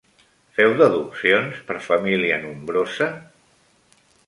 Feu 0.53 0.71
deduccions 0.79 1.59
per 1.67 1.77
família 1.89 2.41
nombrosa? 2.47 3.11